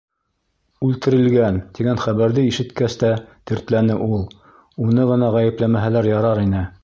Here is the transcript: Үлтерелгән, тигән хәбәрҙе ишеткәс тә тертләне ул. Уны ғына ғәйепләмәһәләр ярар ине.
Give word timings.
Үлтерелгән, 0.85 1.59
тигән 1.79 2.01
хәбәрҙе 2.05 2.45
ишеткәс 2.53 2.97
тә 3.05 3.11
тертләне 3.51 3.99
ул. 4.07 4.25
Уны 4.87 5.07
ғына 5.11 5.33
ғәйепләмәһәләр 5.37 6.13
ярар 6.15 6.43
ине. 6.49 6.69